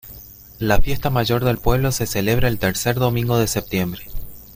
La 0.57 0.81
fiesta 0.81 1.11
mayor 1.11 1.45
del 1.45 1.59
pueblo 1.59 1.91
se 1.91 2.07
celebra 2.07 2.47
el 2.47 2.57
tercer 2.57 2.95
domingo 2.95 3.37
de 3.37 3.45
septiembre. 3.47 4.07